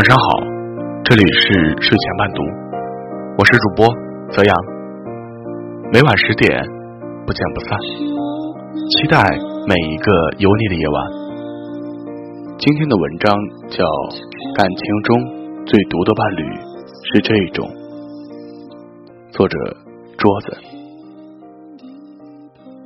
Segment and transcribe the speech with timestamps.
[0.00, 0.24] 晚上好，
[1.04, 2.40] 这里是睡前伴读，
[3.36, 3.86] 我是主播
[4.32, 4.56] 泽阳，
[5.92, 6.58] 每晚十点
[7.26, 7.78] 不见不散，
[8.72, 9.20] 期待
[9.68, 10.96] 每一个有你的夜晚。
[12.56, 13.36] 今天的文章
[13.68, 13.84] 叫
[14.56, 16.48] 《感情中最毒的伴侣
[17.12, 17.68] 是这种》，
[19.36, 19.58] 作者
[20.16, 20.56] 桌子。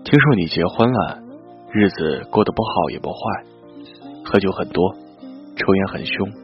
[0.02, 1.22] 听说你结婚了，
[1.70, 3.44] 日子过得不好也不坏，
[4.24, 4.92] 喝酒很多，
[5.54, 6.43] 抽烟很凶。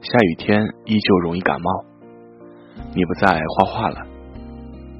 [0.00, 1.84] 下雨天依旧容易感冒，
[2.94, 4.06] 你不再画画了，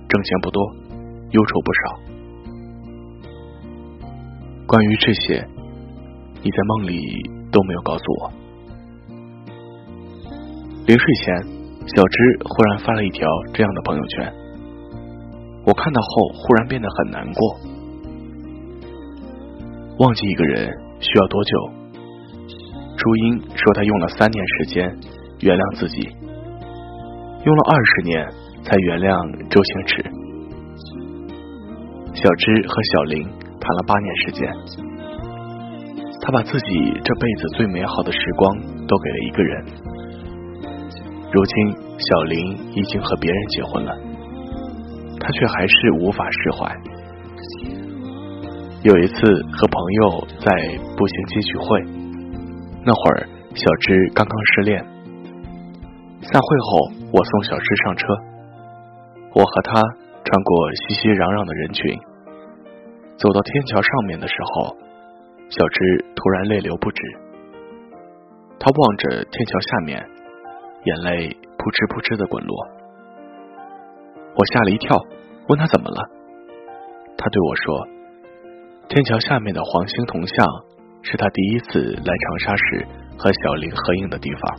[0.09, 0.63] 挣钱不多，
[1.31, 2.01] 忧愁不少。
[4.67, 5.47] 关于这些，
[6.43, 7.01] 你在梦里
[7.51, 8.33] 都没有告诉我。
[10.87, 11.37] 临睡前，
[11.87, 14.35] 小芝忽然发了一条这样的朋友圈，
[15.65, 17.57] 我看到后忽然变得很难过。
[20.01, 20.71] 忘记一个人
[21.01, 21.78] 需要多久？
[22.99, 24.91] 朱茵说：“她用了三年时间
[25.41, 28.27] 原谅自己，用了二十年
[28.67, 29.15] 才原谅
[29.47, 30.03] 周星驰。”
[32.19, 34.51] 小芝和小林谈了八年时间，
[36.27, 38.59] 他把自己这辈子最美好的时光
[38.91, 39.65] 都给了一个人。
[41.31, 41.55] 如今，
[42.03, 42.35] 小林
[42.75, 43.95] 已经和别人结婚了，
[45.21, 46.67] 他却还是无法释怀。
[48.83, 49.15] 有一次
[49.55, 50.51] 和朋友在
[50.97, 51.98] 步行街聚会。
[52.85, 54.85] 那会儿，小芝刚刚失恋。
[56.23, 58.07] 散会后，我送小芝上车。
[59.35, 59.81] 我和她
[60.25, 61.99] 穿过熙熙攘攘的人群，
[63.17, 64.77] 走到天桥上面的时候，
[65.51, 67.03] 小芝突然泪流不止。
[68.59, 70.05] 她望着天桥下面，
[70.85, 72.57] 眼泪扑哧扑哧的滚落。
[74.35, 74.97] 我吓了一跳，
[75.49, 75.99] 问她怎么了。
[77.17, 77.89] 她对我说
[78.89, 80.47] ：“天桥下面的黄星铜像。”
[81.03, 82.87] 是他第一次来长沙时
[83.19, 84.59] 和小林合影的地方。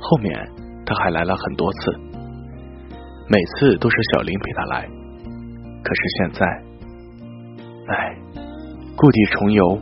[0.00, 0.48] 后面
[0.86, 1.92] 他还来了很多次，
[3.28, 4.88] 每次都是小林陪他来。
[5.82, 6.46] 可是现在，
[7.88, 8.16] 唉，
[8.96, 9.78] 故地重游，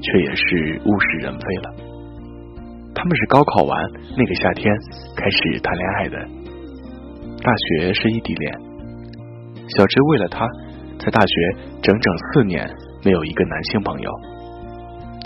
[0.00, 1.74] 却也是物是人非了。
[2.94, 3.78] 他们是高考完
[4.16, 4.74] 那个夏天
[5.14, 6.18] 开始谈恋爱的，
[7.42, 8.58] 大学是异地恋。
[9.76, 10.46] 小芝为了他，
[10.98, 11.34] 在大学
[11.82, 12.66] 整整四年
[13.04, 14.10] 没有一个男性朋友。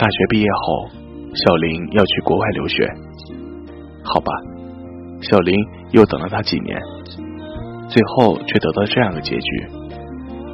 [0.01, 0.89] 大学毕业后，
[1.35, 2.89] 小林要去国外留学。
[4.03, 4.33] 好吧，
[5.21, 5.55] 小林
[5.91, 6.75] 又等了他几年，
[7.87, 9.67] 最后却得到这样的结局。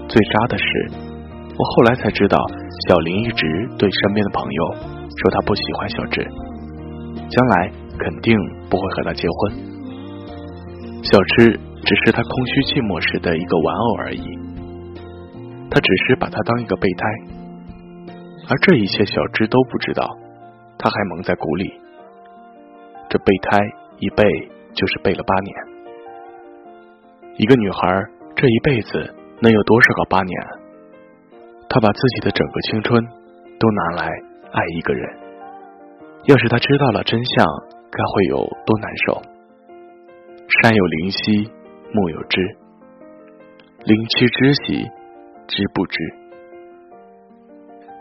[0.10, 0.92] 最渣的是，
[1.58, 2.38] 我后来才知道，
[2.90, 3.48] 小林一直
[3.80, 4.64] 对身边的朋友
[5.16, 6.28] 说他不喜欢小智，
[7.30, 8.36] 将来肯定
[8.70, 9.56] 不会和他结婚。
[11.04, 14.28] 小智只是他空虚寂寞时的一个玩偶而已，
[15.72, 17.37] 他只是把他当一个备胎。
[18.50, 20.18] 而这一切，小芝都不知道，
[20.80, 21.74] 他还蒙在鼓里。
[23.10, 23.60] 这备胎
[24.00, 24.24] 一备
[24.74, 25.56] 就是备了八年。
[27.36, 30.42] 一个女孩这一辈子能有多少个八年？
[31.70, 33.04] 她把自己的整个青春
[33.60, 34.08] 都拿来
[34.52, 35.18] 爱一个人。
[36.26, 37.46] 要是她知道了真相，
[37.92, 39.22] 该会有多难受？
[40.62, 41.52] 山有灵犀，
[41.94, 42.42] 木有枝，
[43.84, 44.90] 灵犀知兮，
[45.48, 45.98] 知不知？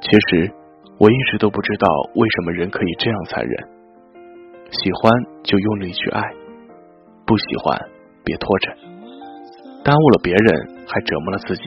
[0.01, 0.53] 其实，
[0.99, 3.69] 我一直都不知道为什么人可以这样残忍。
[4.71, 5.13] 喜欢
[5.43, 6.23] 就用力去爱，
[7.25, 7.79] 不喜欢
[8.25, 8.73] 别拖着，
[9.85, 11.63] 耽误了别人还折磨了自己。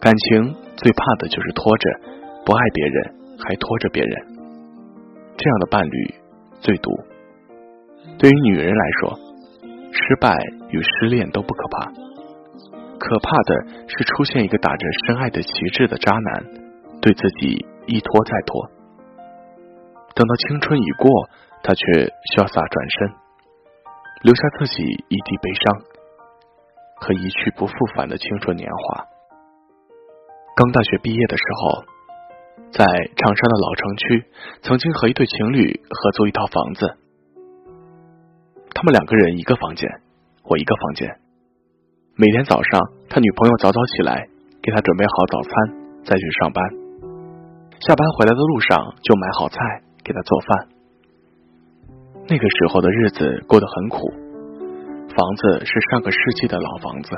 [0.00, 1.90] 感情最怕的就是拖着，
[2.44, 4.26] 不爱别人还拖着别人，
[5.36, 6.14] 这样的伴侣
[6.60, 6.90] 最毒。
[8.18, 9.18] 对于女人来说，
[9.92, 10.36] 失败
[10.70, 11.86] 与失恋都不可怕，
[12.98, 16.63] 可怕的是出现一个打着深爱的旗帜的渣男。
[17.00, 18.70] 对自己一拖再拖，
[20.14, 21.10] 等到青春已过，
[21.62, 21.82] 他却
[22.36, 23.12] 潇洒转身，
[24.22, 25.80] 留下自己一地悲伤
[26.96, 29.04] 和一去不复返的青春年华。
[30.56, 31.84] 刚大学毕业的时候，
[32.70, 32.84] 在
[33.16, 34.24] 长沙的老城区，
[34.62, 36.96] 曾经和一对情侣合租一套房子，
[38.72, 39.90] 他们两个人一个房间，
[40.44, 41.18] 我一个房间。
[42.16, 42.80] 每天早上，
[43.10, 44.28] 他女朋友早早起来，
[44.62, 45.52] 给他准备好早餐，
[46.04, 46.83] 再去上班。
[47.86, 49.58] 下班回来的路上就买好菜
[50.02, 50.68] 给他做饭。
[52.26, 54.08] 那个时候的日子过得很苦，
[55.12, 57.10] 房子是上个世纪的老房子，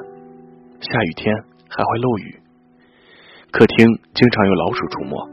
[0.81, 1.33] 下雨天
[1.71, 2.41] 还会漏雨，
[3.53, 5.31] 客厅经常有老鼠出没，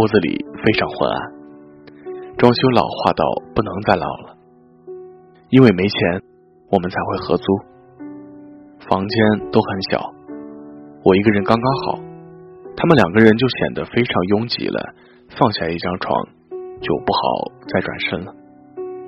[0.00, 3.24] 屋子里非常昏暗，装修老化到
[3.54, 4.34] 不能再老了。
[5.50, 6.22] 因为没钱，
[6.70, 7.44] 我们才会合租，
[8.88, 10.10] 房间都很小，
[11.04, 12.07] 我一个人刚刚好。
[12.78, 14.94] 他们两个人就显得非常拥挤了。
[15.36, 16.14] 放下一张床，
[16.80, 18.32] 就不好再转身了。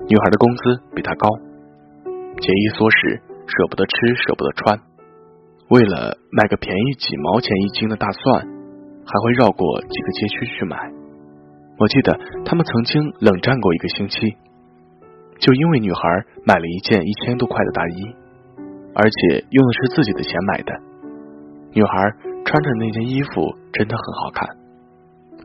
[0.07, 1.29] 女孩的工资比他高，
[2.37, 4.79] 节衣缩食，舍不得吃，舍不得穿，
[5.71, 8.43] 为了买个便宜几毛钱一斤的大蒜，
[9.07, 10.77] 还会绕过几个街区去买。
[11.79, 12.13] 我记得
[12.45, 14.37] 他们曾经冷战过一个星期，
[15.39, 16.03] 就因为女孩
[16.45, 18.15] 买了一件一千多块的大衣，
[18.95, 20.73] 而且用的是自己的钱买的。
[21.73, 22.13] 女孩
[22.51, 24.49] 穿着那件衣服真的很好看，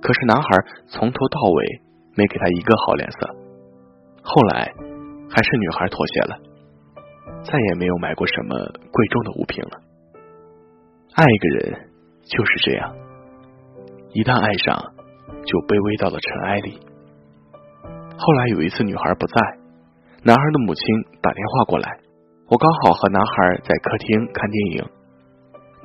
[0.01, 0.47] 可是男孩
[0.87, 1.81] 从头到尾
[2.17, 3.29] 没给她一个好脸色。
[4.23, 4.73] 后来
[5.29, 6.39] 还是女孩妥协了，
[7.43, 8.57] 再也没有买过什么
[8.91, 9.81] 贵重的物品了。
[11.13, 11.89] 爱一个人
[12.23, 12.95] 就是这样，
[14.09, 14.75] 一旦爱上，
[15.45, 16.79] 就卑微到了尘埃里。
[18.17, 19.35] 后来有一次女孩不在，
[20.23, 20.83] 男孩的母亲
[21.21, 21.99] 打电话过来，
[22.49, 24.89] 我刚好和男孩在客厅看电影。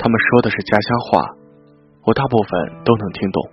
[0.03, 1.37] 他们说的是家乡话，
[2.05, 3.51] 我大部分都能听懂。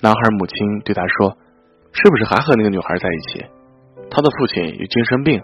[0.00, 1.36] 男孩母亲对他说
[1.92, 3.44] ：“是不是还和那个女孩在一起？
[4.10, 5.38] 他的父亲有精神病，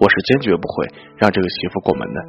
[0.00, 2.20] 我是坚决不会让这个媳妇过门的。”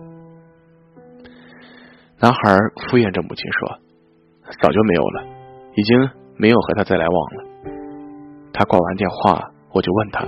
[2.21, 2.39] 男孩
[2.85, 3.79] 敷衍着母亲说
[4.61, 5.25] ：“早就没有了，
[5.73, 7.73] 已经没有和他再来往了。”
[8.53, 10.23] 他挂完电话，我就问他：“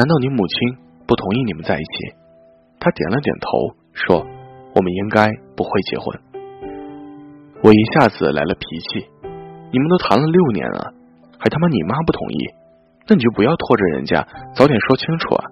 [0.00, 0.56] 难道你母亲
[1.06, 2.16] 不同意你们在一起？”
[2.80, 4.26] 他点了点头，说。
[4.74, 6.20] 我们应该不会结婚。
[7.62, 9.06] 我一下子来了脾气，
[9.70, 10.92] 你们都谈了六年了，
[11.38, 12.54] 还他妈你妈不同意，
[13.06, 15.44] 那你就不要拖着人家，早点说清楚啊！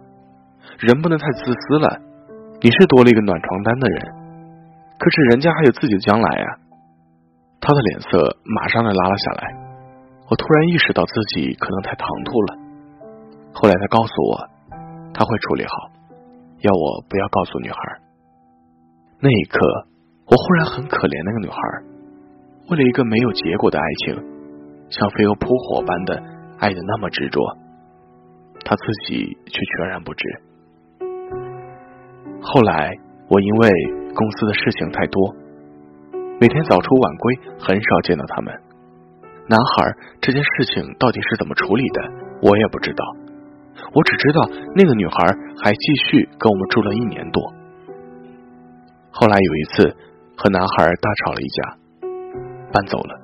[0.78, 2.00] 人不能太自私了。
[2.62, 4.00] 你是多了一个暖床单的人，
[4.98, 6.46] 可是人家还有自己的将来呀。
[7.60, 9.56] 他的脸色马上就拉了下来。
[10.28, 12.58] 我突然意识到自己可能太唐突了。
[13.52, 14.48] 后来他告诉我，
[15.12, 15.72] 他会处理好，
[16.60, 17.78] 要我不要告诉女孩。
[19.22, 19.60] 那一刻，
[20.24, 21.60] 我忽然很可怜那个女孩，
[22.72, 24.16] 为了一个没有结果的爱情，
[24.88, 26.16] 像飞蛾扑火般的
[26.56, 27.36] 爱的那么执着，
[28.64, 30.24] 她自己却全然不知。
[32.40, 32.96] 后来，
[33.28, 33.68] 我因为
[34.16, 35.20] 公司的事情太多，
[36.40, 38.48] 每天早出晚归，很少见到他们。
[39.52, 39.92] 男孩
[40.24, 42.00] 这件事情到底是怎么处理的，
[42.40, 43.04] 我也不知道。
[43.92, 45.12] 我只知道那个女孩
[45.60, 47.59] 还继续跟我们住了一年多。
[49.12, 49.96] 后来有一次
[50.36, 51.76] 和男孩大吵了一架，
[52.72, 53.20] 搬走了。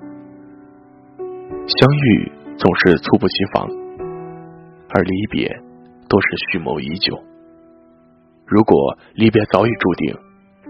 [1.67, 3.67] 相遇总是猝不及防，
[4.91, 5.49] 而离别
[6.09, 7.19] 都是蓄谋已久。
[8.47, 10.17] 如果离别早已注定，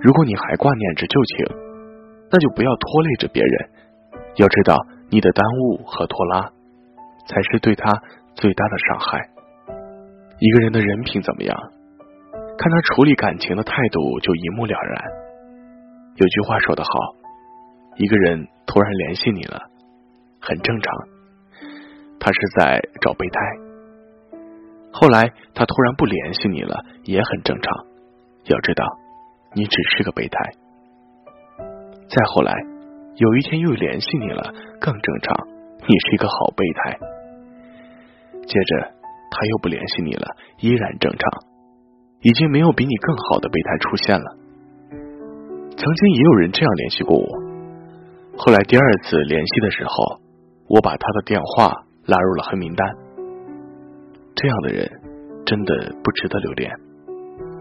[0.00, 1.46] 如果你还挂念着旧情，
[2.30, 3.70] 那就不要拖累着别人。
[4.36, 4.76] 要知道，
[5.10, 6.50] 你的耽误和拖拉，
[7.28, 7.90] 才是对他
[8.34, 9.30] 最大的伤害。
[10.38, 11.56] 一个人的人品怎么样？
[12.58, 15.04] 看他处理感情的态度，就一目了然。
[16.16, 16.90] 有句话说得好，
[17.96, 19.60] 一个人突然联系你了，
[20.40, 20.94] 很正常。
[22.18, 23.40] 他是在找备胎。
[24.90, 27.86] 后来他突然不联系你了，也很正常。
[28.44, 28.84] 要知道，
[29.54, 30.38] 你只是个备胎。
[32.08, 32.52] 再后来，
[33.16, 35.48] 有一天又联系你了，更正常。
[35.86, 36.98] 你是一个好备胎。
[38.46, 38.92] 接着
[39.30, 40.26] 他又不联系你了，
[40.60, 41.30] 依然正常。
[42.26, 44.36] 已经没有比你更好的备胎出现了。
[45.78, 47.28] 曾经也有人这样联系过我，
[48.36, 50.18] 后来第二次联系的时候，
[50.68, 51.70] 我把他的电话
[52.06, 52.84] 拉入了黑名单。
[54.34, 54.90] 这样的人
[55.46, 56.68] 真的不值得留恋，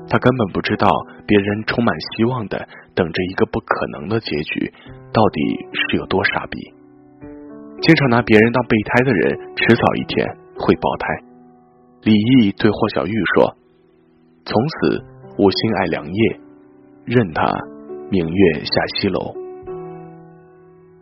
[0.10, 0.89] 他根本不知道
[1.27, 4.74] 别人充满希望的等着一个不可能的结局，
[5.13, 5.41] 到底
[5.74, 6.57] 是有多傻逼。
[7.81, 10.25] 经常拿别人当备胎的人，迟早一天
[10.57, 11.05] 会爆胎。
[12.01, 13.55] 李毅对霍小玉说。
[14.46, 15.04] 从此
[15.40, 16.40] 无心爱良夜，
[17.04, 17.52] 任他
[18.12, 19.34] 明月下西楼。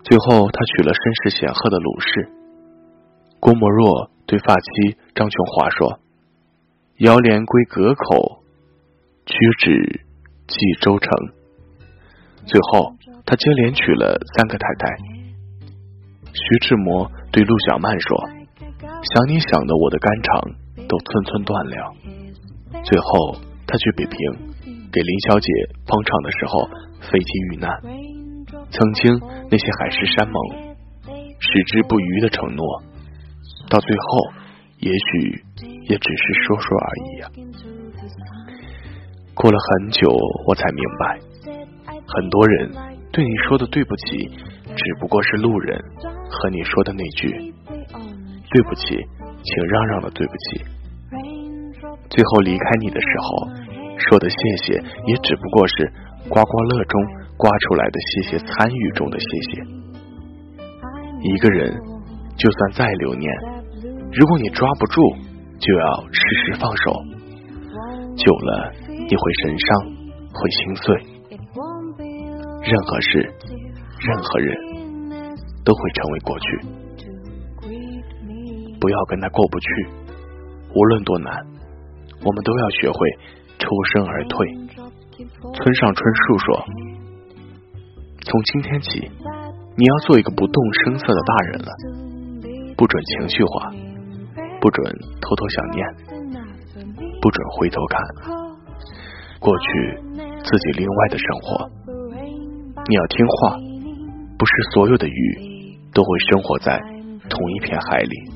[0.03, 2.29] 最后，他娶了身世显赫的鲁氏。
[3.41, 5.99] 郭沫若对发妻张琼华说
[6.99, 8.43] ：“遥怜归阁口，
[9.25, 10.05] 屈指
[10.47, 11.09] 寄州城。”
[12.47, 12.95] 最后，
[13.25, 14.95] 他接连娶了三个太太。
[16.31, 18.17] 徐志摩对陆小曼说
[19.03, 20.41] ：“想你想的，我的肝肠
[20.87, 21.93] 都寸寸断了。”
[22.83, 23.35] 最后，
[23.65, 24.17] 他去北平
[24.91, 25.47] 给林小姐
[25.87, 26.69] 捧场的时候，
[27.09, 27.69] 飞机遇难。
[28.69, 30.35] 曾经那些海誓山盟、
[31.39, 32.83] 矢志不渝的承诺，
[33.69, 34.05] 到最后
[34.79, 35.43] 也许
[35.89, 37.29] 也只是说说而已呀。
[39.33, 40.09] 过了很久，
[40.47, 41.19] 我才明白，
[42.05, 42.71] 很多人
[43.11, 44.29] 对你说的对不起，
[44.75, 45.83] 只不过是路人
[46.29, 47.53] 和你说的那句
[48.51, 48.95] “对不起，
[49.43, 50.65] 请让让”的对不起。
[52.13, 53.49] 最后离开你的时候，
[53.97, 54.73] 说的谢谢，
[55.07, 55.91] 也只不过是
[56.29, 57.01] 刮刮乐中
[57.37, 59.61] 刮出来的谢谢，参与中的谢谢。
[61.25, 61.73] 一个人
[62.37, 63.33] 就算再留念，
[64.13, 65.01] 如果你抓不住，
[65.57, 66.93] 就要适时放手。
[68.15, 69.69] 久了，你会神伤，
[70.29, 70.85] 会心碎。
[72.61, 73.33] 任何事，
[73.99, 74.55] 任何人，
[75.65, 76.45] 都会成为过去。
[78.79, 79.67] 不要跟他过不去，
[80.75, 81.33] 无论多难，
[82.25, 82.97] 我们都要学会
[83.59, 84.47] 抽身而退。
[85.53, 86.65] 村上春树说
[88.25, 89.11] ：“从今天起，
[89.75, 91.71] 你要做一个不动声色的大人了，
[92.75, 93.71] 不准情绪化。”
[94.63, 94.85] 不准
[95.19, 95.85] 偷偷想念，
[97.21, 97.99] 不准回头看
[99.41, 99.65] 过去
[100.41, 101.69] 自己另外的生活。
[102.87, 103.57] 你要听话，
[104.39, 106.79] 不是所有的鱼都会生活在
[107.29, 108.31] 同一片海里。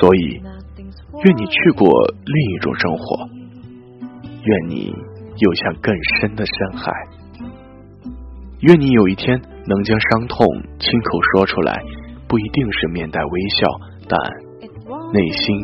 [0.00, 0.40] 所以，
[1.22, 1.88] 愿你去过
[2.24, 3.28] 另一种生活，
[4.42, 4.92] 愿你
[5.38, 6.92] 游向更深的深海，
[8.60, 10.46] 愿你有一天能将伤痛
[10.78, 11.82] 亲口说出来，
[12.26, 13.66] 不一定是面带微笑，
[14.08, 14.44] 但。
[15.12, 15.56] 内心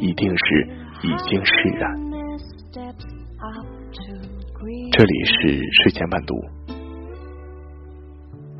[0.00, 0.68] 一定是
[1.02, 1.94] 已经释然。
[4.90, 6.34] 这里是睡前伴读，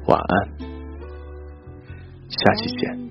[0.07, 0.49] 晚安，
[2.29, 3.09] 下期见。